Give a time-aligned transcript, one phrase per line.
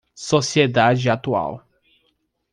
[0.17, 1.61] Sociedade atual